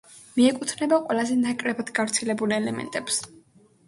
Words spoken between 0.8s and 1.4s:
ყველაზე